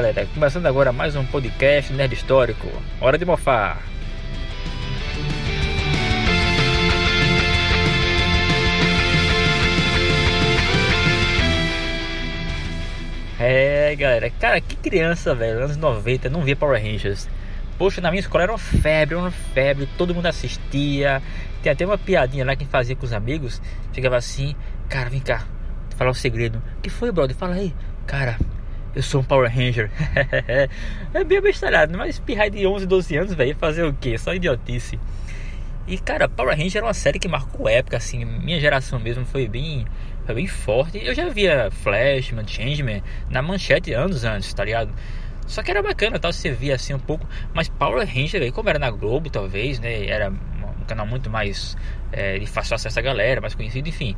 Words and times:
galera, 0.00 0.26
começando 0.32 0.64
agora 0.64 0.92
mais 0.92 1.14
um 1.14 1.26
podcast 1.26 1.92
Nerd 1.92 2.14
Histórico. 2.14 2.66
Hora 3.02 3.18
de 3.18 3.26
mofar! 3.26 3.82
É, 13.38 13.94
galera, 13.94 14.30
cara, 14.30 14.58
que 14.62 14.74
criança, 14.74 15.34
velho, 15.34 15.64
anos 15.64 15.76
90, 15.76 16.30
não 16.30 16.40
via 16.40 16.56
Power 16.56 16.82
Rangers. 16.82 17.28
Poxa, 17.76 18.00
na 18.00 18.10
minha 18.10 18.20
escola 18.20 18.44
era 18.44 18.52
uma 18.52 18.58
febre, 18.58 19.16
uma 19.16 19.30
febre, 19.30 19.86
todo 19.98 20.14
mundo 20.14 20.24
assistia. 20.24 21.20
Tem 21.62 21.70
até 21.70 21.84
uma 21.84 21.98
piadinha 21.98 22.46
lá 22.46 22.56
que 22.56 22.64
fazia 22.64 22.96
com 22.96 23.04
os 23.04 23.12
amigos. 23.12 23.60
Ficava 23.92 24.16
assim, 24.16 24.56
cara, 24.88 25.10
vem 25.10 25.20
cá, 25.20 25.46
falar 25.94 26.10
um 26.10 26.14
segredo. 26.14 26.62
que 26.82 26.88
foi, 26.88 27.12
brother? 27.12 27.36
Fala 27.36 27.56
aí, 27.56 27.74
cara, 28.06 28.38
eu 28.94 29.02
sou 29.02 29.20
um 29.20 29.24
Power 29.24 29.50
Ranger. 29.50 29.90
é 31.14 31.24
bem 31.24 31.40
bestalhado, 31.40 31.96
mas 31.96 32.18
pirrai 32.18 32.50
de 32.50 32.66
11, 32.66 32.86
12 32.86 33.16
anos, 33.16 33.34
velho, 33.34 33.54
fazer 33.56 33.84
o 33.84 33.92
quê? 33.92 34.16
Só 34.18 34.34
idiotice. 34.34 34.98
E 35.86 35.98
cara, 35.98 36.28
Power 36.28 36.56
Ranger 36.56 36.78
era 36.78 36.86
uma 36.86 36.94
série 36.94 37.18
que 37.18 37.28
marcou 37.28 37.68
época, 37.68 37.96
assim, 37.96 38.24
minha 38.24 38.60
geração 38.60 38.98
mesmo 39.00 39.24
foi 39.24 39.48
bem, 39.48 39.86
foi 40.24 40.34
bem 40.34 40.46
forte. 40.46 41.04
Eu 41.04 41.14
já 41.14 41.28
via 41.28 41.70
Flashman, 41.70 42.46
Changeman 42.46 43.02
na 43.28 43.42
manchete 43.42 43.92
anos 43.92 44.24
antes, 44.24 44.52
tá 44.54 44.64
ligado? 44.64 44.92
Só 45.46 45.64
que 45.64 45.70
era 45.72 45.82
bacana, 45.82 46.18
tal, 46.18 46.32
você 46.32 46.52
via 46.52 46.76
assim 46.76 46.94
um 46.94 46.98
pouco. 46.98 47.26
Mas 47.52 47.68
Power 47.68 48.06
Ranger, 48.06 48.40
aí, 48.40 48.52
como 48.52 48.68
era 48.68 48.78
na 48.78 48.90
Globo, 48.90 49.28
talvez, 49.28 49.80
né? 49.80 50.06
Era 50.06 50.30
um 50.30 50.84
canal 50.86 51.06
muito 51.06 51.28
mais 51.28 51.76
é, 52.12 52.38
de 52.38 52.46
fácil 52.46 52.76
acesso 52.76 52.98
à 52.98 53.02
galera, 53.02 53.40
mais 53.40 53.54
conhecido, 53.54 53.88
enfim. 53.88 54.14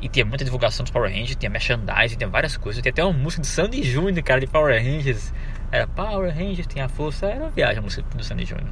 E 0.00 0.08
tinha 0.08 0.24
muita 0.24 0.44
divulgação 0.44 0.84
dos 0.84 0.90
Power 0.90 1.10
Rangers, 1.10 1.36
tinha 1.36 1.48
merchandising, 1.48 2.16
tinha 2.16 2.28
várias 2.28 2.56
coisas. 2.56 2.82
Tinha 2.82 2.92
até 2.92 3.02
uma 3.02 3.12
música 3.12 3.40
do 3.42 3.46
Sandy 3.46 3.82
Júnior, 3.82 4.22
cara, 4.22 4.40
de 4.40 4.46
Power 4.46 4.74
Rangers. 4.82 5.32
Era 5.72 5.86
Power 5.86 6.32
Rangers, 6.34 6.66
tinha 6.66 6.88
força, 6.88 7.26
era 7.26 7.44
uma 7.44 7.50
viagem 7.50 7.78
a 7.78 7.82
música 7.82 8.02
do 8.14 8.22
Sandy 8.22 8.44
Júnior. 8.44 8.68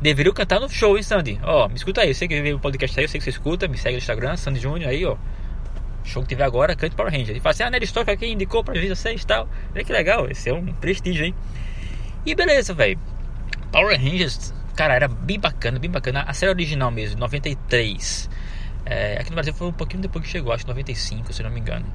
Deveria 0.00 0.32
cantar 0.32 0.60
no 0.60 0.68
show, 0.68 0.96
hein, 0.96 1.02
Sandy? 1.02 1.40
Ó, 1.42 1.68
me 1.68 1.74
escuta 1.74 2.02
aí, 2.02 2.08
eu 2.08 2.14
sei 2.14 2.28
que 2.28 2.40
veio 2.40 2.56
o 2.56 2.60
podcast 2.60 2.98
aí, 2.98 3.04
eu 3.04 3.08
sei 3.08 3.18
que 3.18 3.24
você 3.24 3.30
escuta, 3.30 3.66
me 3.68 3.76
segue 3.76 3.94
no 3.94 3.98
Instagram, 3.98 4.36
Sandy 4.36 4.60
Júnior 4.60 4.90
aí, 4.90 5.04
ó. 5.04 5.16
Show 6.04 6.22
que 6.22 6.28
tiver 6.28 6.44
agora, 6.44 6.76
cante 6.76 6.94
Power 6.94 7.10
Rangers. 7.10 7.36
E 7.36 7.40
fala 7.40 7.50
assim, 7.52 7.62
ah, 7.62 7.70
Nelly 7.70 7.84
Stock 7.84 8.10
aqui 8.10 8.26
indicou 8.26 8.62
pra 8.62 8.74
vocês 8.74 9.22
e 9.22 9.26
tal. 9.26 9.48
Olha 9.74 9.84
que 9.84 9.92
legal, 9.92 10.30
esse 10.30 10.50
é 10.50 10.52
um 10.52 10.66
prestígio, 10.74 11.24
hein? 11.24 11.34
E 12.26 12.34
beleza, 12.34 12.74
velho. 12.74 12.98
Power 13.72 13.98
Rangers, 13.98 14.54
cara, 14.76 14.94
era 14.94 15.08
bem 15.08 15.38
bacana, 15.38 15.78
bem 15.78 15.90
bacana. 15.90 16.22
A 16.26 16.32
série 16.32 16.52
original 16.52 16.90
mesmo, 16.90 17.18
93. 17.18 18.28
É, 18.86 19.18
aqui 19.18 19.30
no 19.30 19.34
Brasil 19.34 19.54
foi 19.54 19.68
um 19.68 19.72
pouquinho 19.72 20.02
depois 20.02 20.24
que 20.24 20.30
chegou, 20.30 20.52
acho 20.52 20.64
que 20.64 20.70
95, 20.70 21.32
se 21.32 21.42
não 21.42 21.50
me 21.50 21.60
engano. 21.60 21.86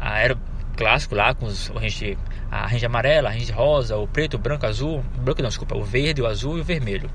Ah, 0.00 0.18
era 0.18 0.38
clássico 0.76 1.14
lá 1.14 1.34
com 1.34 1.46
os, 1.46 1.68
range, 1.68 2.18
a 2.50 2.66
range 2.66 2.86
amarela, 2.86 3.28
a 3.28 3.32
range 3.32 3.52
rosa, 3.52 3.96
o 3.96 4.06
preto, 4.06 4.34
o 4.34 4.38
branco, 4.38 4.66
azul, 4.66 5.04
branco 5.18 5.42
não, 5.42 5.48
desculpa, 5.48 5.76
o 5.76 5.82
verde, 5.82 6.22
o 6.22 6.26
azul 6.26 6.58
e 6.58 6.60
o 6.60 6.64
vermelho. 6.64 7.10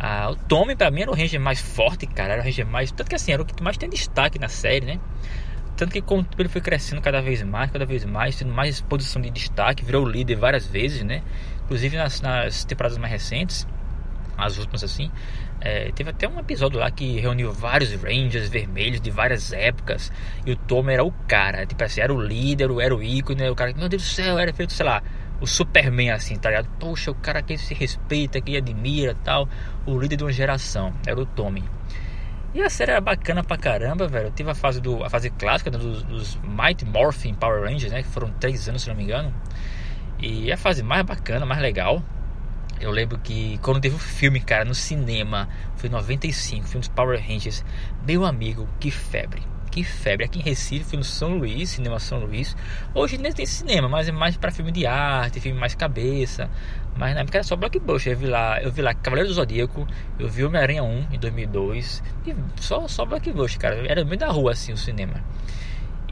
Ah, 0.00 0.30
o 0.30 0.36
Tommy 0.36 0.76
pra 0.76 0.90
mim 0.90 1.02
era 1.02 1.10
o 1.10 1.14
ranger 1.14 1.40
mais 1.40 1.60
forte, 1.60 2.06
cara, 2.06 2.34
era 2.34 2.42
o 2.42 2.44
ranger 2.44 2.66
mais, 2.66 2.90
tanto 2.92 3.08
que 3.08 3.16
assim, 3.16 3.32
era 3.32 3.42
o 3.42 3.44
que 3.44 3.62
mais 3.62 3.76
tem 3.76 3.88
destaque 3.88 4.38
na 4.38 4.48
série, 4.48 4.86
né? 4.86 5.00
Tanto 5.76 5.92
que 5.92 6.00
quando 6.00 6.26
ele 6.38 6.48
foi 6.48 6.60
crescendo 6.60 7.00
cada 7.00 7.20
vez 7.20 7.42
mais, 7.42 7.70
cada 7.70 7.84
vez 7.84 8.04
mais, 8.04 8.36
tendo 8.36 8.52
mais 8.52 8.80
posição 8.80 9.20
de 9.22 9.30
destaque, 9.30 9.84
virou 9.84 10.04
líder 10.04 10.36
várias 10.36 10.66
vezes, 10.66 11.02
né? 11.02 11.22
Inclusive 11.64 11.96
nas, 11.96 12.20
nas 12.20 12.64
temporadas 12.64 12.98
mais 12.98 13.12
recentes, 13.12 13.66
as 14.38 14.56
últimas 14.56 14.84
assim, 14.84 15.10
é, 15.60 15.90
teve 15.92 16.10
até 16.10 16.28
um 16.28 16.38
episódio 16.38 16.78
lá 16.78 16.90
que 16.90 17.18
reuniu 17.18 17.52
vários 17.52 17.92
Rangers 17.94 18.48
vermelhos 18.48 19.00
de 19.00 19.10
várias 19.10 19.52
épocas 19.52 20.12
e 20.46 20.52
o 20.52 20.56
Tom 20.56 20.88
era 20.88 21.04
o 21.04 21.10
cara, 21.26 21.66
tipo 21.66 21.82
assim, 21.82 22.00
era 22.00 22.14
o 22.14 22.20
líder, 22.20 22.70
era 22.80 22.94
o 22.94 23.02
ícone, 23.02 23.42
né? 23.42 23.50
o 23.50 23.54
cara 23.54 23.72
que, 23.72 23.78
meu 23.78 23.88
Deus 23.88 24.02
do 24.02 24.08
céu, 24.08 24.38
era 24.38 24.52
feito, 24.52 24.72
sei 24.72 24.86
lá, 24.86 25.02
o 25.40 25.46
Superman 25.46 26.12
assim, 26.12 26.36
tá 26.36 26.48
ligado? 26.50 26.68
Poxa, 26.78 27.10
o 27.10 27.14
cara 27.14 27.42
que 27.42 27.58
se 27.58 27.74
respeita, 27.74 28.40
que 28.40 28.56
admira 28.56 29.14
tal, 29.24 29.48
o 29.84 29.98
líder 29.98 30.16
de 30.16 30.24
uma 30.24 30.32
geração, 30.32 30.92
era 31.06 31.20
o 31.20 31.26
Tommy. 31.26 31.64
E 32.54 32.62
a 32.62 32.70
série 32.70 32.92
era 32.92 33.00
bacana 33.00 33.44
pra 33.44 33.58
caramba, 33.58 34.08
velho. 34.08 34.30
Tive 34.30 34.50
a 34.50 34.54
fase, 34.54 34.80
do, 34.80 35.04
a 35.04 35.10
fase 35.10 35.28
clássica 35.30 35.70
né, 35.70 35.76
dos, 35.76 36.02
dos 36.02 36.36
Mighty 36.42 36.86
Morphin 36.86 37.34
Power 37.34 37.62
Rangers, 37.62 37.92
né? 37.92 38.02
Que 38.02 38.08
foram 38.08 38.30
três 38.40 38.68
anos, 38.68 38.82
se 38.82 38.88
não 38.88 38.96
me 38.96 39.04
engano. 39.04 39.32
E 40.18 40.50
a 40.50 40.56
fase 40.56 40.82
mais 40.82 41.04
bacana, 41.04 41.44
mais 41.44 41.60
legal. 41.60 42.02
Eu 42.80 42.90
lembro 42.90 43.18
que 43.18 43.58
quando 43.58 43.80
teve 43.80 43.96
o 43.96 43.98
filme, 43.98 44.40
cara, 44.40 44.64
no 44.64 44.74
cinema, 44.74 45.48
foi 45.76 45.88
em 45.88 45.92
95, 45.92 46.66
filme 46.66 46.80
dos 46.80 46.88
Power 46.88 47.20
Rangers. 47.20 47.64
Meu 48.06 48.24
amigo, 48.24 48.68
que 48.78 48.90
febre 48.90 49.42
que 49.78 49.84
febre. 49.84 50.24
Aqui 50.24 50.38
em 50.38 50.42
Recife, 50.42 50.84
fui 50.84 50.98
no 50.98 51.04
São 51.04 51.36
Luís, 51.36 51.70
Cinema 51.70 51.98
São 51.98 52.18
Luís. 52.18 52.56
Hoje 52.94 53.16
nem 53.18 53.32
tem 53.32 53.46
cinema, 53.46 53.88
mas 53.88 54.08
é 54.08 54.12
mais 54.12 54.36
para 54.36 54.50
filme 54.50 54.72
de 54.72 54.86
arte, 54.86 55.40
filme 55.40 55.58
mais 55.58 55.74
cabeça. 55.74 56.50
Mas 56.96 57.14
na 57.14 57.20
época 57.20 57.38
era 57.38 57.44
só 57.44 57.54
blockbuster. 57.54 58.14
Eu 58.14 58.18
vi 58.18 58.26
lá, 58.26 58.60
eu 58.62 58.72
vi 58.72 58.82
lá 58.82 58.94
Cavaleiro 58.94 59.28
do 59.28 59.34
Zodíaco, 59.34 59.86
eu 60.18 60.28
vi 60.28 60.44
Homem-Aranha 60.44 60.82
1 60.82 61.06
em 61.12 61.18
2002. 61.18 62.02
E 62.26 62.34
só, 62.56 62.88
só 62.88 63.04
blockbuster, 63.04 63.60
cara. 63.60 63.86
Era 63.86 64.02
no 64.02 64.08
meio 64.08 64.18
da 64.18 64.28
rua 64.28 64.52
assim 64.52 64.72
o 64.72 64.76
cinema. 64.76 65.22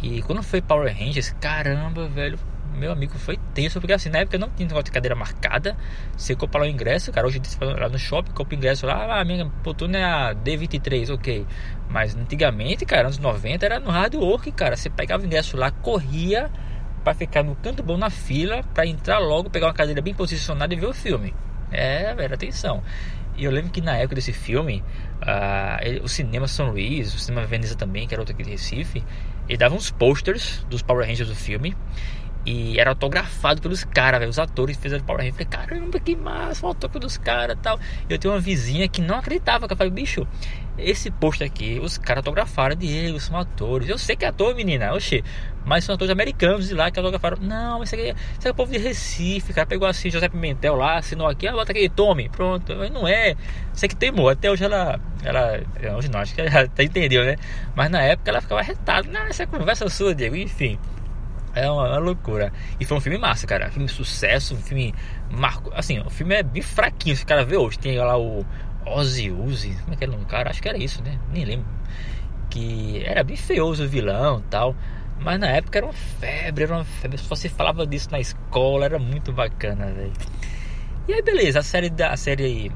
E 0.02 0.22
quando 0.22 0.42
foi 0.42 0.60
Power 0.60 0.94
Rangers, 0.96 1.34
caramba, 1.40 2.06
velho 2.08 2.38
meu 2.76 2.92
amigo, 2.92 3.18
foi 3.18 3.38
tenso, 3.54 3.80
porque 3.80 3.92
assim, 3.92 4.08
na 4.08 4.18
época 4.18 4.38
não 4.38 4.50
tinha 4.50 4.68
de 4.68 4.90
cadeira 4.90 5.14
marcada. 5.14 5.76
Você 6.16 6.36
compra 6.36 6.60
lá 6.60 6.66
o 6.66 6.70
ingresso, 6.70 7.10
cara. 7.10 7.26
Hoje 7.26 7.40
você 7.42 7.64
lá 7.64 7.88
no 7.88 7.98
shopping, 7.98 8.32
compra 8.32 8.54
o 8.54 8.58
ingresso 8.58 8.86
lá, 8.86 9.20
ah, 9.20 9.24
minha 9.24 9.46
poltrona 9.62 9.98
é 9.98 10.04
a 10.04 10.34
D23, 10.34 11.12
ok. 11.12 11.46
Mas 11.88 12.14
antigamente, 12.14 12.84
cara, 12.84 13.02
anos 13.02 13.18
90 13.18 13.64
era 13.64 13.80
no 13.80 13.90
hard 13.90 14.14
work, 14.14 14.52
cara. 14.52 14.76
Você 14.76 14.90
pegava 14.90 15.22
o 15.22 15.26
ingresso 15.26 15.56
lá, 15.56 15.70
corria 15.70 16.50
para 17.02 17.14
ficar 17.14 17.42
no 17.42 17.54
canto 17.56 17.82
bom 17.82 17.96
na 17.96 18.10
fila, 18.10 18.62
para 18.74 18.86
entrar 18.86 19.18
logo, 19.18 19.48
pegar 19.48 19.66
uma 19.66 19.74
cadeira 19.74 20.02
bem 20.02 20.12
posicionada 20.12 20.74
e 20.74 20.76
ver 20.76 20.86
o 20.86 20.92
filme. 20.92 21.34
É, 21.70 22.14
velho, 22.14 22.34
atenção. 22.34 22.82
E 23.36 23.44
eu 23.44 23.50
lembro 23.50 23.70
que 23.70 23.80
na 23.80 23.96
época 23.96 24.14
desse 24.14 24.32
filme, 24.32 24.82
uh, 25.22 26.02
o 26.02 26.08
cinema 26.08 26.48
São 26.48 26.70
Luís, 26.70 27.14
o 27.14 27.18
cinema 27.18 27.46
Veneza 27.46 27.76
também, 27.76 28.08
que 28.08 28.14
era 28.14 28.20
outro 28.20 28.34
aqui 28.34 28.42
de 28.42 28.50
Recife, 28.50 29.04
ele 29.48 29.58
dava 29.58 29.74
uns 29.74 29.90
posters 29.90 30.64
dos 30.70 30.82
Power 30.82 31.06
Rangers 31.06 31.28
do 31.28 31.34
filme. 31.36 31.76
E 32.46 32.78
era 32.78 32.90
autografado 32.90 33.60
pelos 33.60 33.82
caras, 33.82 34.28
os 34.28 34.38
atores 34.38 34.76
fizeram 34.76 35.04
Power 35.04 35.20
Rangers. 35.20 35.36
Falei, 35.36 35.66
caramba, 35.66 35.98
que 35.98 36.14
massa, 36.14 36.64
o 36.64 36.68
autógrafo 36.68 37.00
dos 37.00 37.18
caras 37.18 37.58
tal. 37.60 37.76
Eu 38.08 38.18
tenho 38.18 38.32
uma 38.32 38.40
vizinha 38.40 38.88
que 38.88 39.02
não 39.02 39.16
acreditava, 39.18 39.66
que 39.66 39.72
eu 39.72 39.76
falei, 39.76 39.92
bicho, 39.92 40.24
esse 40.78 41.10
post 41.10 41.42
aqui, 41.42 41.80
os 41.82 41.98
caras 41.98 42.18
autografaram 42.18 42.76
de 42.76 42.86
ele, 42.86 43.18
são 43.18 43.36
atores. 43.36 43.88
Eu 43.88 43.98
sei 43.98 44.14
que 44.14 44.24
é 44.24 44.28
ator, 44.28 44.54
menina, 44.54 44.92
oxê, 44.94 45.24
mas 45.64 45.82
são 45.82 45.96
atores 45.96 46.12
americanos 46.12 46.68
de 46.68 46.74
lá 46.74 46.88
que 46.88 47.00
autografaram. 47.00 47.38
Não, 47.40 47.82
esse 47.82 47.96
aqui, 47.96 48.14
esse 48.38 48.46
é 48.46 48.50
o 48.52 48.54
povo 48.54 48.70
de 48.70 48.78
Recife, 48.78 49.52
cara 49.52 49.66
pegou 49.66 49.88
assim, 49.88 50.08
José 50.08 50.28
Pimentel 50.28 50.76
lá, 50.76 50.98
assinou 50.98 51.26
aqui, 51.26 51.48
ah, 51.48 51.52
bota 51.52 51.72
aqui, 51.72 51.88
tome, 51.88 52.28
pronto. 52.28 52.76
Mas 52.76 52.90
não 52.92 53.08
é, 53.08 53.34
sei 53.72 53.88
que 53.88 53.96
temor, 53.96 54.30
até 54.30 54.48
hoje 54.48 54.64
ela, 54.64 55.00
ela, 55.24 55.60
hoje 55.96 56.08
não, 56.08 56.20
acho 56.20 56.32
que 56.32 56.42
ela 56.42 56.60
até 56.60 56.84
entendeu, 56.84 57.24
né? 57.24 57.36
Mas 57.74 57.90
na 57.90 58.02
época 58.02 58.30
ela 58.30 58.40
ficava 58.40 58.60
arretada, 58.60 59.08
não, 59.10 59.22
essa 59.22 59.46
conversa 59.48 59.88
sua, 59.88 60.14
Diego, 60.14 60.36
enfim. 60.36 60.78
É 61.56 61.70
uma, 61.70 61.88
uma, 61.88 61.98
loucura. 61.98 62.52
E 62.78 62.84
foi 62.84 62.98
um 62.98 63.00
filme 63.00 63.16
massa, 63.16 63.46
cara. 63.46 63.68
Um 63.68 63.70
filme 63.70 63.88
sucesso, 63.88 64.54
um 64.54 64.58
filme 64.58 64.94
marco. 65.30 65.72
Assim, 65.74 65.98
o 66.00 66.10
filme 66.10 66.34
é 66.34 66.42
bem 66.42 66.60
fraquinho. 66.60 67.16
Se 67.16 67.24
o 67.24 67.26
cara 67.26 67.46
vê 67.46 67.56
hoje, 67.56 67.78
tem 67.78 67.96
lá 67.96 68.18
o 68.18 68.44
Ozzy 68.84 69.30
Uzi. 69.30 69.74
Como 69.82 69.94
é 69.94 69.96
que 69.96 70.04
era 70.04 70.12
o 70.12 70.26
cara? 70.26 70.50
Acho 70.50 70.60
que 70.60 70.68
era 70.68 70.76
isso, 70.76 71.02
né? 71.02 71.18
Nem 71.32 71.46
lembro. 71.46 71.66
Que 72.50 73.02
era 73.06 73.24
bem 73.24 73.36
feioso 73.36 73.84
o 73.84 73.88
vilão 73.88 74.42
tal. 74.50 74.76
Mas 75.18 75.40
na 75.40 75.48
época 75.48 75.78
era 75.78 75.86
uma 75.86 75.94
febre, 75.94 76.64
era 76.64 76.74
uma 76.74 76.84
febre. 76.84 77.16
Só 77.16 77.34
se 77.34 77.48
falava 77.48 77.86
disso 77.86 78.10
na 78.10 78.20
escola, 78.20 78.84
era 78.84 78.98
muito 78.98 79.32
bacana, 79.32 79.86
velho. 79.86 80.12
E 81.08 81.14
aí, 81.14 81.22
beleza, 81.22 81.60
a 81.60 81.62
série 81.62 81.88
da 81.88 82.10
a 82.10 82.16
série 82.18 82.70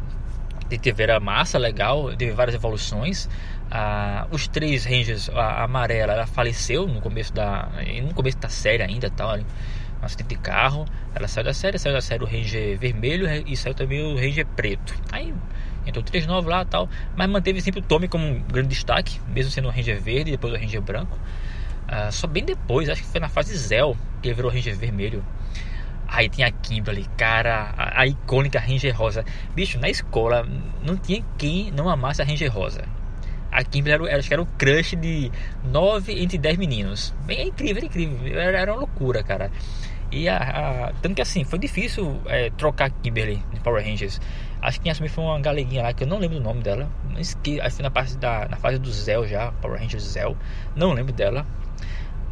de 0.71 0.79
TV 0.79 1.03
era 1.03 1.21
massa, 1.21 1.59
legal, 1.59 2.17
teve 2.17 2.33
várias 2.33 2.55
evoluções. 2.55 3.29
Ah, 3.71 4.27
os 4.31 4.49
três 4.49 4.85
Rangers, 4.85 5.29
a, 5.31 5.41
a, 5.41 5.65
amarela, 5.65 6.13
ela 6.13 6.27
faleceu 6.27 6.87
no 6.89 7.01
começo 7.01 7.33
da, 7.33 7.69
no 8.03 8.13
começo 8.15 8.39
da 8.39 8.49
série 8.49 8.83
ainda, 8.83 9.09
tal, 9.11 9.39
um 9.39 9.45
acidente 10.05 10.35
de 10.35 10.41
carro. 10.41 10.85
Ela 11.15 11.29
saiu 11.29 11.45
da 11.45 11.55
série, 11.55 11.79
saiu 11.79 11.95
da 11.95 12.01
série 12.01 12.25
o 12.25 12.27
Ranger 12.27 12.79
vermelho 12.79 13.27
e 13.47 13.57
saiu 13.57 13.75
também 13.75 14.03
o 14.03 14.17
Ranger 14.17 14.47
preto. 14.57 14.95
Aí 15.13 15.33
entrou 15.87 16.05
três 16.05 16.27
novos 16.27 16.51
lá, 16.51 16.65
tal, 16.65 16.89
mas 17.17 17.29
manteve 17.29 17.61
sempre 17.61 17.81
o 17.81 17.83
Tommy 17.83 18.09
como 18.09 18.27
um 18.27 18.41
grande 18.41 18.69
destaque, 18.69 19.21
mesmo 19.29 19.51
sendo 19.53 19.69
o 19.69 19.71
Ranger 19.71 20.01
verde 20.01 20.31
e 20.31 20.33
depois 20.33 20.53
o 20.53 20.57
Ranger 20.57 20.81
branco. 20.81 21.17
Ah, 21.87 22.11
só 22.11 22.27
bem 22.27 22.45
depois, 22.45 22.89
acho 22.89 23.03
que 23.03 23.09
foi 23.09 23.21
na 23.21 23.29
fase 23.29 23.57
Zell 23.57 23.97
que 24.23 24.29
ele 24.29 24.35
virou 24.35 24.51
Ranger 24.51 24.77
vermelho. 24.77 25.25
Aí 26.07 26.29
tinha 26.29 26.49
a 26.49 26.51
Kimberly, 26.51 27.07
cara, 27.17 27.73
a, 27.77 28.01
a, 28.01 28.07
icônica 28.07 28.59
Ranger 28.59 28.97
Rosa. 28.97 29.25
Bicho, 29.55 29.79
na 29.79 29.89
escola 29.89 30.47
não 30.83 30.97
tinha 30.97 31.25
quem 31.39 31.71
não 31.71 31.89
amasse 31.89 32.21
a 32.21 32.25
Ranger 32.25 32.53
Rosa. 32.53 32.85
A 33.51 33.65
Kimberly 33.65 34.09
era, 34.09 34.19
acho 34.19 34.29
que 34.29 34.35
era 34.35 34.43
o 34.43 34.47
crush 34.47 34.97
de 34.97 35.31
9 35.65 36.23
entre 36.23 36.39
10 36.39 36.57
meninos. 36.57 37.15
Bem, 37.27 37.39
é 37.39 37.45
incrível, 37.45 37.83
é 37.83 37.87
incrível. 37.87 38.39
Era, 38.39 38.59
era, 38.59 38.73
uma 38.73 38.81
loucura, 38.81 39.23
cara. 39.23 39.51
E 40.13 40.29
a, 40.29 40.37
a, 40.37 40.93
tanto 41.01 41.15
que 41.15 41.23
assim, 41.23 41.45
foi 41.45 41.59
difícil 41.59 42.21
é, 42.27 42.51
trocar 42.51 42.87
a 42.87 42.91
Kimberly 42.91 43.43
de 43.53 43.61
Power 43.61 43.85
Rangers. 43.85 44.21
Acho 44.61 44.79
que 44.79 44.85
quem 44.85 44.93
assumiu 44.93 45.11
foi 45.11 45.25
uma 45.25 45.41
galeguinha 45.41 45.83
lá, 45.83 45.93
que 45.93 46.05
eu 46.05 46.09
não 46.09 46.19
lembro 46.19 46.39
do 46.39 46.43
nome 46.43 46.63
dela. 46.63 46.89
Acho 47.17 47.37
que 47.39 47.61
foi 47.71 47.83
na, 47.83 47.91
parte 47.91 48.17
da, 48.19 48.49
na 48.49 48.57
fase 48.57 48.79
do 48.79 48.91
Zell 48.91 49.27
já, 49.27 49.53
Power 49.53 49.81
Rangers 49.81 50.03
Zell. 50.03 50.37
Não 50.75 50.93
lembro 50.93 51.13
dela. 51.13 51.47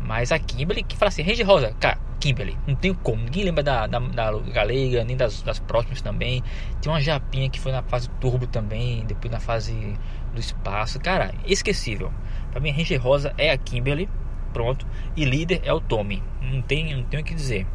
Mas 0.01 0.33
a 0.33 0.39
Kimberly 0.39 0.83
que 0.83 0.97
fala 0.97 1.09
assim, 1.09 1.23
Ranger 1.23 1.47
Rosa, 1.47 1.75
cara, 1.79 1.99
Kimberly. 2.21 2.57
Não 2.67 2.75
tem 2.75 2.93
como. 2.95 3.23
Ninguém 3.23 3.45
lembra 3.45 3.63
da, 3.63 3.87
da, 3.87 3.99
da 3.99 4.33
Galega, 4.53 5.05
nem 5.05 5.17
das, 5.17 5.43
das 5.43 5.59
próximas 5.59 6.01
também. 6.01 6.43
Tem 6.81 6.91
uma 6.91 7.01
Japinha 7.01 7.49
que 7.49 7.61
foi 7.61 7.73
na 7.73 7.83
fase 7.83 8.09
turbo 8.21 8.47
também, 8.47 9.05
depois 9.07 9.31
na 9.31 9.41
fase 9.41 9.99
do 10.35 10.41
espaço. 10.41 10.99
Cara, 11.01 11.33
esquecível. 11.47 12.13
Pra 12.51 12.61
mim, 12.61 12.71
a 12.71 12.75
Ranger 12.75 13.01
Rosa 13.01 13.35
é 13.39 13.51
a 13.51 13.59
Kimberly. 13.59 14.09
Pronto. 14.53 14.87
E 15.17 15.25
líder 15.25 15.61
é 15.65 15.73
o 15.73 15.81
Tommy. 15.81 16.23
Não 16.41 16.63
tem, 16.63 16.95
não 16.95 17.05
tem 17.05 17.21
o 17.21 17.25
que 17.25 17.35
dizer. 17.35 17.67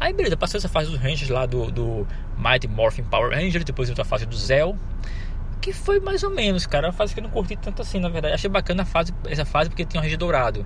Aí 0.00 0.12
beleza, 0.12 0.36
passei 0.36 0.58
essa 0.58 0.68
fase 0.68 0.90
dos 0.90 0.98
Rangers 0.98 1.28
lá 1.28 1.44
do, 1.44 1.72
do 1.72 2.06
Mighty 2.36 2.68
Morphin 2.68 3.02
Power 3.02 3.32
Ranger, 3.32 3.64
depois 3.64 3.88
outra 3.88 4.04
fase 4.04 4.26
do 4.26 4.36
Zell. 4.36 4.76
Que 5.60 5.72
foi 5.72 5.98
mais 5.98 6.22
ou 6.22 6.30
menos, 6.30 6.66
cara. 6.66 6.86
Uma 6.86 6.92
fase 6.92 7.12
que 7.12 7.18
eu 7.18 7.24
não 7.24 7.30
curti 7.30 7.56
tanto 7.56 7.82
assim, 7.82 7.98
na 7.98 8.08
verdade. 8.08 8.34
Achei 8.34 8.48
bacana 8.48 8.82
a 8.82 8.86
fase, 8.86 9.12
essa 9.26 9.44
fase 9.44 9.68
porque 9.68 9.84
tinha 9.84 10.00
o 10.00 10.02
Ranger 10.04 10.18
Dourado. 10.18 10.64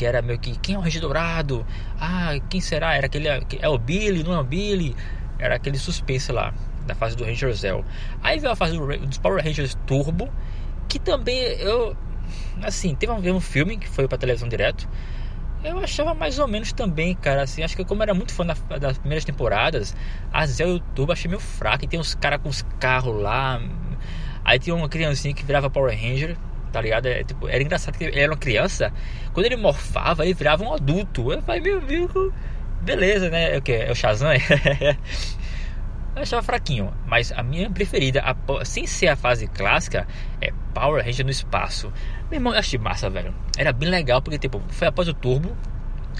Que 0.00 0.06
era 0.06 0.22
meio 0.22 0.38
que, 0.38 0.58
quem 0.60 0.76
é 0.76 0.78
o 0.78 0.80
Ranger 0.80 1.02
Dourado? 1.02 1.66
Ah, 2.00 2.30
quem 2.48 2.58
será? 2.58 2.94
Era 2.94 3.04
aquele, 3.04 3.28
é 3.28 3.68
o 3.68 3.76
Billy, 3.76 4.24
não 4.24 4.32
é 4.32 4.40
o 4.40 4.42
Billy? 4.42 4.96
Era 5.38 5.56
aquele 5.56 5.76
suspense 5.76 6.32
lá, 6.32 6.54
da 6.86 6.94
fase 6.94 7.14
do 7.14 7.22
Ranger 7.22 7.52
Zell. 7.52 7.84
Aí 8.22 8.38
veio 8.38 8.50
a 8.50 8.56
fase 8.56 8.78
do, 8.78 8.86
dos 8.86 9.18
Power 9.18 9.44
Rangers 9.44 9.76
Turbo, 9.86 10.30
que 10.88 10.98
também 10.98 11.36
eu... 11.58 11.94
Assim, 12.62 12.94
teve 12.94 13.12
um, 13.12 13.36
um 13.36 13.40
filme 13.40 13.76
que 13.76 13.86
foi 13.90 14.08
pra 14.08 14.16
televisão 14.16 14.48
direto 14.48 14.88
eu 15.62 15.78
achava 15.78 16.14
mais 16.14 16.38
ou 16.38 16.48
menos 16.48 16.72
também, 16.72 17.14
cara. 17.14 17.42
Assim, 17.42 17.62
acho 17.62 17.76
que 17.76 17.84
como 17.84 18.00
eu 18.00 18.04
era 18.04 18.14
muito 18.14 18.32
fã 18.32 18.46
da, 18.46 18.54
das 18.78 18.96
primeiras 18.96 19.26
temporadas, 19.26 19.94
a 20.32 20.46
Zé 20.46 20.64
YouTube 20.64 21.12
achei 21.12 21.28
meio 21.28 21.40
fraco. 21.42 21.84
E 21.84 21.88
tem 21.88 22.00
uns 22.00 22.14
caras 22.14 22.40
com 22.40 22.48
os 22.48 22.62
carros 22.78 23.20
lá. 23.20 23.60
Aí 24.42 24.58
tinha 24.58 24.74
uma 24.74 24.88
criancinha 24.88 25.34
que 25.34 25.44
virava 25.44 25.68
Power 25.68 25.94
Ranger, 25.94 26.38
tá 26.70 26.80
ligado? 26.80 27.06
É, 27.06 27.24
tipo, 27.24 27.48
era 27.48 27.62
engraçado 27.62 27.96
que 27.96 28.04
ele 28.04 28.18
era 28.18 28.30
uma 28.30 28.38
criança. 28.38 28.92
Quando 29.32 29.46
ele 29.46 29.56
morfava, 29.56 30.24
ele 30.24 30.34
virava 30.34 30.64
um 30.64 30.72
adulto. 30.72 31.32
Eu 31.32 31.42
falei, 31.42 31.60
meu 31.60 31.78
amigo, 31.78 32.32
beleza, 32.82 33.30
né? 33.30 33.54
É 33.54 33.58
o 33.58 33.62
que? 33.62 33.72
É 33.72 33.90
o 33.90 33.94
Shazam? 33.94 34.32
eu 36.16 36.22
achava 36.22 36.42
fraquinho. 36.42 36.92
Mas 37.06 37.32
a 37.32 37.42
minha 37.42 37.70
preferida, 37.70 38.22
a, 38.22 38.64
sem 38.64 38.86
ser 38.86 39.08
a 39.08 39.16
fase 39.16 39.46
clássica, 39.46 40.06
é 40.40 40.52
Power 40.74 41.04
Ranger 41.04 41.24
no 41.24 41.30
espaço. 41.30 41.92
Meu 42.30 42.38
irmão, 42.38 42.52
eu 42.52 42.58
achei 42.58 42.78
massa, 42.78 43.10
velho. 43.10 43.34
Era 43.56 43.72
bem 43.72 43.88
legal 43.88 44.22
porque, 44.22 44.38
tipo, 44.38 44.62
foi 44.68 44.88
após 44.88 45.08
o 45.08 45.14
Turbo. 45.14 45.56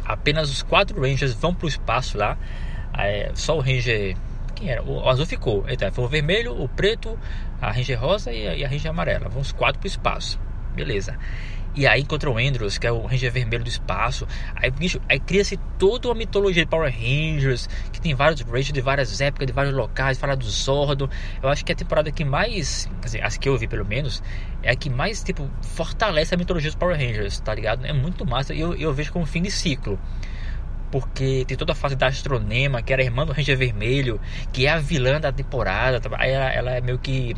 Apenas 0.04 0.50
os 0.50 0.62
quatro 0.62 1.00
Rangers 1.00 1.34
vão 1.34 1.54
pro 1.54 1.68
espaço 1.68 2.18
lá. 2.18 2.36
É, 2.96 3.30
só 3.34 3.56
o 3.56 3.60
Ranger. 3.60 4.16
Quem 4.60 4.68
era? 4.68 4.82
O, 4.82 5.08
azul 5.08 5.24
ficou. 5.24 5.64
Então, 5.68 5.90
foi 5.90 6.04
o 6.04 6.08
vermelho, 6.08 6.52
o 6.52 6.68
preto, 6.68 7.18
a 7.60 7.72
Ranger 7.72 7.98
rosa 7.98 8.30
e 8.30 8.46
a, 8.46 8.54
e 8.54 8.64
a 8.64 8.68
Ranger 8.68 8.90
amarela. 8.90 9.28
Vão 9.28 9.40
os 9.40 9.52
quatro 9.52 9.80
pro 9.80 9.88
espaço. 9.88 10.38
Beleza. 10.74 11.18
E 11.74 11.86
aí 11.86 12.02
encontra 12.02 12.28
o 12.28 12.36
Andros, 12.36 12.76
que 12.76 12.86
é 12.86 12.92
o 12.92 13.06
Ranger 13.06 13.32
vermelho 13.32 13.64
do 13.64 13.70
espaço. 13.70 14.26
Aí, 14.54 14.70
bicho, 14.70 15.00
aí 15.08 15.18
cria-se 15.18 15.56
toda 15.78 16.08
uma 16.08 16.14
mitologia 16.14 16.62
de 16.62 16.68
Power 16.68 16.92
Rangers, 16.92 17.68
que 17.90 18.00
tem 18.00 18.12
vários 18.12 18.42
Rangers 18.42 18.72
de 18.72 18.80
várias 18.82 19.20
épocas, 19.20 19.46
de 19.46 19.52
vários 19.52 19.74
locais, 19.74 20.18
fala 20.18 20.36
do 20.36 20.44
Zordo. 20.44 21.08
Eu 21.42 21.48
acho 21.48 21.64
que 21.64 21.72
a 21.72 21.74
temporada 21.74 22.10
que 22.10 22.24
mais, 22.24 22.90
assim, 23.02 23.20
as 23.20 23.38
que 23.38 23.48
eu 23.48 23.56
vi 23.56 23.66
pelo 23.66 23.86
menos, 23.86 24.22
é 24.62 24.72
a 24.72 24.76
que 24.76 24.90
mais, 24.90 25.22
tipo, 25.22 25.48
fortalece 25.62 26.34
a 26.34 26.36
mitologia 26.36 26.68
dos 26.68 26.76
Power 26.76 26.98
Rangers, 26.98 27.40
tá 27.40 27.54
ligado? 27.54 27.86
É 27.86 27.94
muito 27.94 28.26
massa 28.26 28.52
e 28.52 28.60
eu, 28.60 28.74
eu 28.74 28.92
vejo 28.92 29.10
como 29.10 29.24
fim 29.24 29.40
de 29.40 29.50
ciclo 29.50 29.98
porque 30.90 31.44
tem 31.46 31.56
toda 31.56 31.72
a 31.72 31.74
fase 31.74 31.96
da 31.96 32.06
Astronema, 32.06 32.82
que 32.82 32.92
era 32.92 33.02
a 33.02 33.04
irmã 33.04 33.24
do 33.24 33.32
Ranger 33.32 33.56
Vermelho, 33.56 34.20
que 34.52 34.66
é 34.66 34.70
a 34.70 34.78
vilã 34.78 35.20
da 35.20 35.32
temporada. 35.32 36.00
Tá? 36.00 36.10
Aí 36.18 36.30
ela, 36.30 36.52
ela, 36.52 36.70
é 36.72 36.80
meio 36.80 36.98
que 36.98 37.34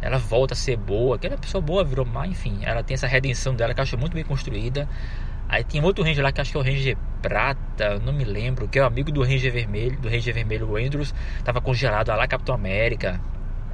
ela 0.00 0.18
volta 0.18 0.54
a 0.54 0.56
ser 0.56 0.76
boa, 0.76 1.16
aquela 1.16 1.36
pessoa 1.36 1.60
boa 1.60 1.84
virou 1.84 2.06
má, 2.06 2.26
enfim, 2.26 2.60
ela 2.62 2.82
tem 2.82 2.94
essa 2.94 3.06
redenção 3.06 3.54
dela 3.54 3.74
que 3.74 3.80
eu 3.80 3.82
acho 3.82 3.98
muito 3.98 4.14
bem 4.14 4.24
construída. 4.24 4.88
Aí 5.48 5.64
tem 5.64 5.82
outro 5.82 6.04
Ranger 6.04 6.22
lá 6.22 6.30
que 6.30 6.40
acho 6.40 6.52
que 6.52 6.58
é 6.58 6.60
o 6.60 6.62
Ranger 6.62 6.96
Prata, 7.22 7.98
não 7.98 8.12
me 8.12 8.24
lembro, 8.24 8.68
que 8.68 8.78
é 8.78 8.82
o 8.82 8.86
amigo 8.86 9.10
do 9.10 9.22
Ranger 9.22 9.50
Vermelho, 9.50 9.98
do 9.98 10.08
Ranger 10.08 10.34
Vermelho, 10.34 10.70
o 10.70 10.76
Andrews, 10.76 11.14
tava 11.42 11.60
congelado 11.60 12.08
lá, 12.08 12.28
Capitão 12.28 12.54
América. 12.54 13.20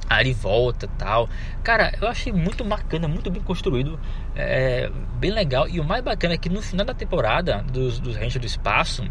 Ele 0.09 0.33
volta 0.33 0.87
tal. 0.97 1.29
Cara, 1.63 1.93
eu 2.01 2.07
achei 2.07 2.31
muito 2.31 2.63
bacana, 2.63 3.07
muito 3.07 3.29
bem 3.31 3.41
construído, 3.41 3.99
é, 4.35 4.89
bem 5.17 5.31
legal. 5.31 5.67
E 5.67 5.79
o 5.79 5.83
mais 5.83 6.03
bacana 6.03 6.35
é 6.35 6.37
que 6.37 6.49
no 6.49 6.61
final 6.61 6.85
da 6.85 6.93
temporada 6.93 7.63
dos, 7.71 7.99
dos 7.99 8.15
Rangers 8.15 8.39
do 8.39 8.45
Espaço, 8.45 9.03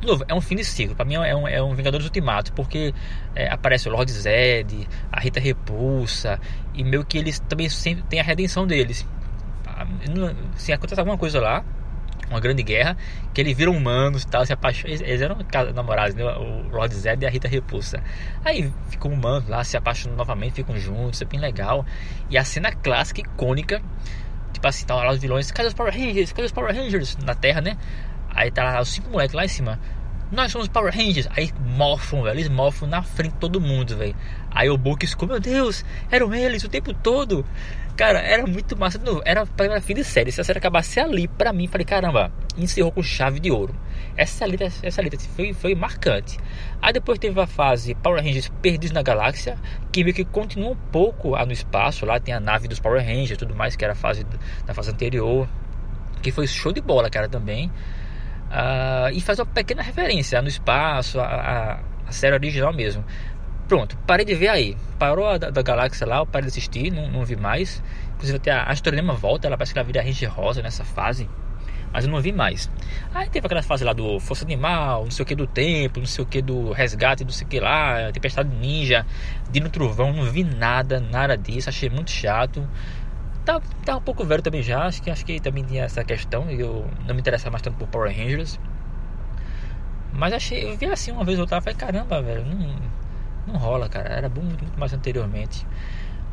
de 0.00 0.06
novo, 0.06 0.24
é 0.26 0.34
um 0.34 0.40
fim 0.40 0.56
de 0.56 0.64
ciclo. 0.64 0.96
Pra 0.96 1.04
mim 1.04 1.14
é 1.14 1.36
um, 1.36 1.46
é 1.46 1.62
um 1.62 1.74
Vingadores 1.74 2.06
Ultimato, 2.06 2.52
porque 2.54 2.92
é, 3.34 3.48
aparece 3.48 3.88
o 3.88 3.92
Lord 3.92 4.10
Zed, 4.10 4.88
a 5.10 5.20
Rita 5.20 5.38
Repulsa, 5.38 6.40
e 6.74 6.82
meio 6.82 7.04
que 7.04 7.18
eles 7.18 7.38
também 7.38 7.68
sempre 7.68 8.02
têm 8.04 8.18
a 8.18 8.22
redenção 8.24 8.66
deles. 8.66 9.06
Ah, 9.66 9.86
se 10.56 10.72
acontece 10.72 11.00
alguma 11.00 11.16
coisa 11.16 11.40
lá, 11.40 11.64
uma 12.32 12.40
grande 12.40 12.62
guerra, 12.62 12.96
que 13.32 13.40
eles 13.40 13.56
viram 13.56 13.72
humanos 13.72 14.22
e 14.22 14.26
tal, 14.26 14.44
se 14.44 14.52
apaixonam. 14.52 14.94
Eles 14.94 15.20
eram 15.20 15.38
namorados, 15.74 16.14
né? 16.14 16.24
o 16.24 16.68
Lord 16.70 16.94
Zed 16.94 17.22
e 17.22 17.26
a 17.26 17.30
Rita 17.30 17.48
Repulsa. 17.48 18.02
Aí 18.44 18.72
ficam 18.88 19.12
humanos 19.12 19.48
lá, 19.48 19.62
se 19.62 19.76
apaixonam 19.76 20.16
novamente, 20.16 20.54
ficam 20.54 20.76
juntos, 20.76 21.22
é 21.22 21.24
bem 21.24 21.40
legal. 21.40 21.84
E 22.28 22.36
a 22.36 22.44
cena 22.44 22.72
clássica, 22.72 23.20
icônica, 23.20 23.82
tipo 24.52 24.66
assim, 24.66 24.86
tá 24.86 24.94
lá 24.94 25.10
os 25.10 25.18
vilões, 25.18 25.50
cadê 25.50 25.68
os 25.68 25.74
Power 25.74 25.92
Rangers? 25.92 26.32
Cadê 26.32 26.46
os 26.46 26.52
Power 26.52 26.74
Rangers? 26.74 27.16
Na 27.18 27.34
Terra, 27.34 27.60
né? 27.60 27.76
Aí 28.30 28.50
tá 28.50 28.64
lá 28.64 28.80
os 28.80 28.88
cinco 28.88 29.10
moleques 29.10 29.34
lá 29.34 29.44
em 29.44 29.48
cima. 29.48 29.78
Nós 30.32 30.50
somos 30.50 30.66
Power 30.66 30.94
Rangers. 30.96 31.28
Aí 31.36 31.52
morfam, 31.60 32.22
velho. 32.22 32.38
Eles 32.38 32.48
morfam 32.48 32.86
na 32.88 33.02
frente 33.02 33.34
de 33.34 33.38
todo 33.38 33.60
mundo, 33.60 33.94
velho. 33.98 34.16
Aí 34.50 34.70
o 34.70 34.78
Book 34.78 35.06
ficou, 35.06 35.28
meu 35.28 35.38
Deus, 35.38 35.84
eram 36.10 36.34
eles 36.34 36.64
o 36.64 36.70
tempo 36.70 36.94
todo. 36.94 37.44
Cara, 37.94 38.18
era 38.18 38.46
muito 38.46 38.74
massa. 38.74 38.98
Era 39.26 39.44
para 39.44 39.78
fim 39.82 39.92
de 39.92 40.02
série. 40.02 40.32
Se 40.32 40.40
a 40.40 40.44
série 40.44 40.58
acabasse 40.58 40.98
ali, 40.98 41.28
pra 41.28 41.52
mim, 41.52 41.66
falei, 41.66 41.84
caramba, 41.84 42.32
encerrou 42.56 42.90
com 42.90 43.02
chave 43.02 43.40
de 43.40 43.50
ouro. 43.50 43.74
Essa 44.16 44.46
luta, 44.46 44.72
essa 44.82 45.02
luta 45.02 45.18
foi, 45.36 45.52
foi 45.52 45.74
marcante. 45.74 46.38
Aí 46.80 46.94
depois 46.94 47.18
teve 47.18 47.38
a 47.38 47.46
fase 47.46 47.94
Power 47.94 48.24
Rangers 48.24 48.50
Perdidos 48.62 48.92
na 48.92 49.02
Galáxia, 49.02 49.58
que 49.92 50.02
meio 50.02 50.16
que 50.16 50.24
continua 50.24 50.70
um 50.70 50.76
pouco 50.90 51.36
no 51.44 51.52
espaço. 51.52 52.06
Lá 52.06 52.18
tem 52.18 52.32
a 52.32 52.40
nave 52.40 52.68
dos 52.68 52.80
Power 52.80 53.04
Rangers 53.04 53.36
tudo 53.36 53.54
mais, 53.54 53.76
que 53.76 53.84
era 53.84 53.92
a 53.92 53.96
fase 53.96 54.26
da 54.64 54.72
fase 54.72 54.90
anterior. 54.90 55.46
Que 56.22 56.32
foi 56.32 56.46
show 56.46 56.72
de 56.72 56.80
bola, 56.80 57.10
cara, 57.10 57.28
também. 57.28 57.70
Uh, 58.52 59.08
e 59.14 59.20
faz 59.22 59.38
uma 59.38 59.46
pequena 59.46 59.82
referência 59.82 60.42
no 60.42 60.48
espaço, 60.48 61.18
a, 61.18 61.24
a, 61.24 61.80
a, 62.06 62.12
série 62.12 62.34
original 62.34 62.70
mesmo. 62.70 63.02
Pronto, 63.66 63.96
parei 64.06 64.26
de 64.26 64.34
ver 64.34 64.48
aí. 64.48 64.76
Parou 64.98 65.26
a 65.26 65.38
da, 65.38 65.48
da 65.48 65.62
galáxia 65.62 66.06
lá, 66.06 66.18
eu 66.18 66.26
parei 66.26 66.42
de 66.42 66.48
assistir, 66.48 66.92
não, 66.92 67.10
não 67.10 67.24
vi 67.24 67.34
mais. 67.34 67.82
Inclusive 68.12 68.36
até 68.36 68.50
a 68.50 68.64
Astronema 68.64 69.14
volta, 69.14 69.46
ela 69.46 69.56
parece 69.56 69.72
que 69.72 69.78
ela 69.78 69.86
vira 69.86 70.02
Ranger 70.02 70.30
Rosa 70.30 70.60
nessa 70.60 70.84
fase. 70.84 71.26
Mas 71.94 72.04
eu 72.04 72.10
não 72.10 72.20
vi 72.20 72.30
mais. 72.30 72.70
Aí 73.14 73.30
teve 73.30 73.46
aquela 73.46 73.62
fase 73.62 73.84
lá 73.84 73.94
do 73.94 74.20
Força 74.20 74.44
Animal, 74.44 75.04
não 75.04 75.10
sei 75.10 75.22
o 75.22 75.26
que 75.26 75.34
do 75.34 75.46
Tempo, 75.46 76.00
não 76.00 76.06
sei 76.06 76.22
o 76.22 76.26
que 76.26 76.42
do 76.42 76.72
Resgate, 76.72 77.24
não 77.24 77.30
sei 77.30 77.46
o 77.46 77.48
que 77.48 77.58
lá, 77.58 78.12
Tempestade 78.12 78.54
Ninja, 78.54 79.06
Dino 79.50 79.70
Trovão, 79.70 80.12
não 80.12 80.24
vi 80.24 80.44
nada, 80.44 81.00
nada 81.00 81.38
disso, 81.38 81.70
achei 81.70 81.88
muito 81.88 82.10
chato 82.10 82.68
tá, 83.44 83.60
tá 83.84 83.96
um 83.96 84.00
pouco 84.00 84.24
velho 84.24 84.42
também 84.42 84.62
já, 84.62 84.84
acho 84.86 85.02
que, 85.02 85.10
acho 85.10 85.24
que 85.24 85.40
também 85.40 85.64
tinha 85.64 85.84
essa 85.84 86.04
questão, 86.04 86.50
eu 86.50 86.88
não 87.06 87.14
me 87.14 87.20
interessava 87.20 87.50
mais 87.50 87.62
tanto 87.62 87.76
por 87.76 87.88
Power 87.88 88.14
Rangers. 88.16 88.58
Mas 90.12 90.32
achei, 90.32 90.64
eu 90.64 90.76
vi 90.76 90.86
assim 90.86 91.10
uma 91.10 91.24
vez 91.24 91.38
ou 91.38 91.44
outra, 91.44 91.60
falei, 91.60 91.76
caramba, 91.76 92.20
velho, 92.20 92.44
não, 92.44 92.76
não 93.46 93.56
rola, 93.58 93.88
cara, 93.88 94.08
era 94.10 94.28
bom 94.28 94.42
muito, 94.42 94.62
muito 94.62 94.78
mais 94.78 94.92
anteriormente. 94.92 95.66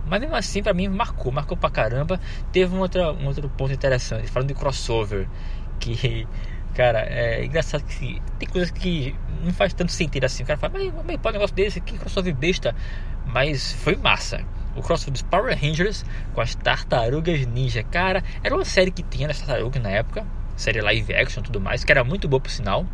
Mas 0.05 0.19
mesmo 0.21 0.35
assim, 0.35 0.61
pra 0.63 0.73
mim, 0.73 0.87
marcou, 0.87 1.31
marcou 1.31 1.55
pra 1.55 1.69
caramba. 1.69 2.19
Teve 2.51 2.75
um 2.75 2.79
outro, 2.79 3.01
um 3.13 3.27
outro 3.27 3.47
ponto 3.49 3.71
interessante, 3.71 4.27
falando 4.27 4.47
de 4.47 4.55
crossover, 4.55 5.27
que, 5.79 6.27
cara, 6.73 7.01
é 7.01 7.45
engraçado 7.45 7.83
que 7.83 8.21
tem 8.39 8.49
coisas 8.49 8.71
que 8.71 9.15
não 9.43 9.53
faz 9.53 9.73
tanto 9.73 9.91
sentido 9.91 10.25
assim. 10.25 10.43
O 10.43 10.45
cara 10.47 10.57
fala, 10.59 10.73
mas, 10.73 10.93
mas 11.05 11.17
pode 11.17 11.37
um 11.37 11.39
negócio 11.39 11.55
desse, 11.55 11.79
que 11.79 11.97
crossover 11.97 12.33
besta. 12.35 12.75
Mas 13.25 13.71
foi 13.71 13.95
massa 13.95 14.43
o 14.75 14.81
crossover 14.81 15.13
dos 15.13 15.21
Power 15.21 15.57
Rangers 15.59 16.05
com 16.33 16.41
as 16.41 16.55
Tartarugas 16.55 17.45
Ninja. 17.45 17.83
Cara, 17.83 18.23
era 18.43 18.55
uma 18.55 18.65
série 18.65 18.91
que 18.91 19.03
tinha 19.03 19.27
das 19.27 19.39
Tartarugas 19.39 19.81
na 19.81 19.89
época, 19.89 20.25
série 20.55 20.81
live 20.81 21.13
action 21.13 21.41
e 21.41 21.43
tudo 21.43 21.59
mais, 21.59 21.83
que 21.83 21.91
era 21.91 22.03
muito 22.03 22.27
boa 22.27 22.39
por 22.39 22.51
sinal. 22.51 22.85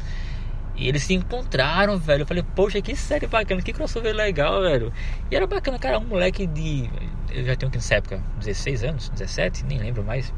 E 0.77 0.89
eles 0.89 1.03
se 1.03 1.13
encontraram, 1.13 1.97
velho. 1.97 2.23
Eu 2.23 2.25
falei, 2.25 2.43
poxa, 2.55 2.81
que 2.81 2.95
série 2.95 3.27
bacana, 3.27 3.61
que 3.61 3.71
crossover 3.71 4.13
legal, 4.13 4.61
velho. 4.61 4.91
E 5.31 5.35
era 5.35 5.47
bacana, 5.47 5.79
cara, 5.79 5.99
um 5.99 6.05
moleque 6.05 6.45
de. 6.45 6.89
Eu 7.31 7.45
já 7.45 7.55
tenho 7.55 7.71
que 7.71 7.77
nessa 7.77 7.95
época, 7.95 8.21
16 8.39 8.83
anos, 8.83 9.09
17, 9.09 9.65
nem 9.65 9.79
lembro 9.79 10.03
mais. 10.03 10.33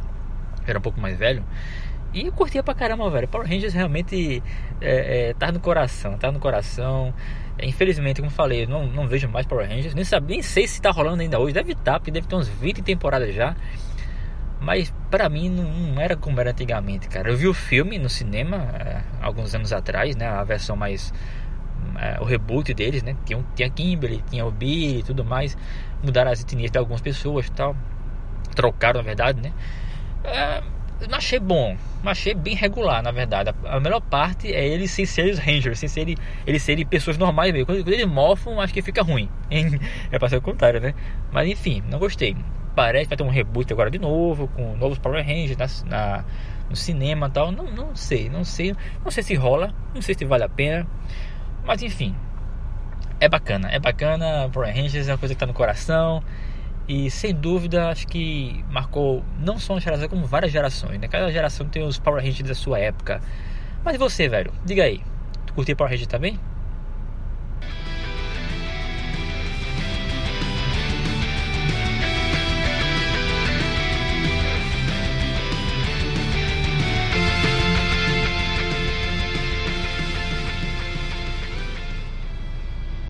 Era 0.67 0.79
um 0.79 0.81
pouco 0.81 0.99
mais 0.99 1.17
velho. 1.17 1.43
E 2.13 2.25
eu 2.25 2.31
curtia 2.31 2.63
pra 2.63 2.73
caramba, 2.73 3.09
velho. 3.09 3.27
Power 3.27 3.47
Rangers 3.47 3.73
realmente 3.73 4.41
é, 4.81 5.29
é, 5.29 5.33
tá 5.33 5.51
no 5.51 5.59
coração, 5.59 6.17
tá 6.17 6.31
no 6.31 6.39
coração. 6.39 7.13
Infelizmente, 7.61 8.21
como 8.21 8.31
falei, 8.31 8.65
não, 8.65 8.87
não 8.87 9.07
vejo 9.07 9.27
mais 9.27 9.45
Power 9.45 9.67
Rangers. 9.67 9.93
Nem, 9.93 10.03
sabe, 10.03 10.33
nem 10.33 10.41
sei 10.41 10.67
se 10.67 10.81
tá 10.81 10.89
rolando 10.89 11.21
ainda 11.21 11.39
hoje. 11.39 11.53
Deve 11.53 11.73
estar, 11.73 11.93
tá, 11.93 11.99
porque 11.99 12.11
deve 12.11 12.27
ter 12.27 12.35
uns 12.35 12.47
20 12.47 12.81
temporadas 12.81 13.33
já. 13.33 13.55
Mas 14.59 14.93
pra 15.11 15.29
mim 15.29 15.49
não, 15.49 15.63
não, 15.63 16.01
era 16.01 16.15
como 16.15 16.39
era 16.39 16.51
antigamente, 16.51 17.07
cara. 17.07 17.29
Eu 17.29 17.37
vi 17.37 17.47
o 17.47 17.53
filme 17.53 17.99
no 17.99 18.09
cinema 18.09 18.57
é, 18.79 19.01
alguns 19.21 19.53
anos 19.53 19.71
atrás, 19.71 20.15
né? 20.15 20.27
A 20.27 20.43
versão 20.43 20.75
mais. 20.75 21.13
É, 21.99 22.19
o 22.19 22.25
reboot 22.25 22.73
deles, 22.73 23.03
né? 23.03 23.15
Tinha, 23.25 23.43
tinha 23.55 23.69
Kimberly, 23.69 24.23
tinha 24.29 24.45
o 24.45 24.51
Billy 24.51 24.99
e 24.99 25.03
tudo 25.03 25.23
mais. 25.23 25.57
Mudaram 26.03 26.31
as 26.31 26.41
etnias 26.41 26.71
de 26.71 26.77
algumas 26.77 27.01
pessoas 27.01 27.47
e 27.47 27.51
tal. 27.51 27.75
Trocaram, 28.55 29.01
na 29.01 29.05
verdade, 29.05 29.41
né? 29.41 29.51
É, 30.27 30.61
eu 30.99 31.07
não 31.07 31.17
achei 31.17 31.39
bom, 31.39 31.77
não 32.03 32.11
achei 32.11 32.33
bem 32.33 32.55
regular, 32.55 33.01
na 33.01 33.11
verdade. 33.11 33.53
A, 33.65 33.79
melhor 33.79 34.01
parte 34.01 34.51
é 34.53 34.67
eles 34.67 34.91
sem 34.91 35.05
serem 35.05 35.31
os 35.31 35.39
Rangers, 35.39 35.79
sem 35.79 35.87
serem, 35.87 36.17
eles 36.45 36.61
serem 36.63 36.85
pessoas 36.85 37.17
normais 37.17 37.53
mesmo. 37.53 37.65
Quando, 37.65 37.83
quando 37.83 37.93
eles 37.93 38.05
mofam, 38.05 38.59
acho 38.59 38.73
que 38.73 38.81
fica 38.81 39.01
ruim. 39.01 39.29
é 40.11 40.19
pra 40.19 40.27
ser 40.27 40.37
o 40.37 40.41
contrário, 40.41 40.81
né? 40.81 40.93
Mas 41.31 41.47
enfim, 41.47 41.83
não 41.89 41.99
gostei. 41.99 42.35
Parece 42.75 43.05
que 43.05 43.09
vai 43.09 43.17
ter 43.17 43.23
um 43.23 43.29
reboot 43.29 43.71
agora 43.71 43.89
de 43.89 43.99
novo, 43.99 44.47
com 44.49 44.75
novos 44.75 44.99
Power 44.99 45.25
Rangers 45.25 45.57
na, 45.57 45.67
na 45.89 46.25
no 46.69 46.75
cinema 46.75 47.27
e 47.27 47.31
tal. 47.31 47.51
Não, 47.51 47.65
não 47.65 47.95
sei, 47.95 48.29
não 48.29 48.43
sei. 48.43 48.75
Não 49.03 49.11
sei 49.11 49.23
se 49.23 49.35
rola, 49.35 49.73
não 49.93 50.01
sei 50.01 50.15
se 50.15 50.25
vale 50.25 50.43
a 50.43 50.49
pena. 50.49 50.85
Mas 51.65 51.81
enfim, 51.81 52.15
é 53.19 53.29
bacana, 53.29 53.69
é 53.71 53.79
bacana. 53.79 54.49
Power 54.51 54.73
Rangers 54.75 55.07
é 55.07 55.11
uma 55.11 55.17
coisa 55.17 55.33
que 55.33 55.39
tá 55.39 55.45
no 55.45 55.53
coração. 55.53 56.23
E 56.87 57.11
sem 57.11 57.33
dúvida, 57.33 57.89
acho 57.89 58.07
que 58.07 58.63
marcou 58.71 59.23
não 59.39 59.59
só 59.59 59.73
uma 59.73 59.81
geração, 59.81 60.07
como 60.07 60.25
várias 60.25 60.51
gerações, 60.51 60.99
né? 60.99 61.07
Cada 61.07 61.29
geração 61.31 61.67
tem 61.67 61.83
os 61.83 61.99
Power 61.99 62.23
Rangers 62.23 62.47
da 62.47 62.55
sua 62.55 62.79
época. 62.79 63.21
Mas 63.83 63.95
e 63.95 63.97
você, 63.97 64.29
velho? 64.29 64.53
Diga 64.65 64.83
aí. 64.83 65.01
Tu 65.45 65.53
curtiu 65.53 65.75
Power 65.75 65.91
Rangers 65.91 66.07
também? 66.07 66.39